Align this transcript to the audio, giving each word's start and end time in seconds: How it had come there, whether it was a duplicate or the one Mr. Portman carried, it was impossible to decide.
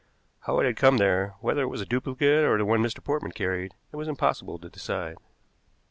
How 0.47 0.59
it 0.59 0.65
had 0.65 0.77
come 0.77 0.97
there, 0.97 1.35
whether 1.41 1.61
it 1.61 1.67
was 1.67 1.79
a 1.79 1.85
duplicate 1.85 2.43
or 2.43 2.57
the 2.57 2.65
one 2.65 2.81
Mr. 2.81 3.03
Portman 3.03 3.33
carried, 3.33 3.75
it 3.91 3.97
was 3.97 4.07
impossible 4.07 4.57
to 4.57 4.67
decide. 4.67 5.17